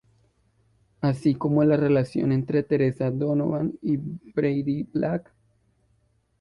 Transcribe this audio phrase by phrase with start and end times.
[1.01, 5.31] Así como la relación entre Theresa Donovan y Brady Black.